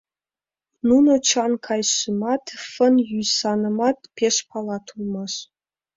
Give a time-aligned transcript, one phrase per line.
[0.87, 5.33] Нуно Чан-Кайшимат, Фын-Йӱйсанымат пеш палат улмаш.